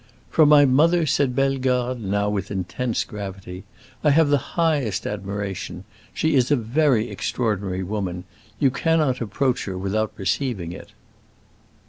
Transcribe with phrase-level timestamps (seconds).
[0.31, 3.65] "For my mother," said Bellegarde, now with intense gravity,
[4.03, 5.83] "I have the highest admiration.
[6.11, 8.23] She is a very extraordinary woman.
[8.57, 10.93] You cannot approach her without perceiving it."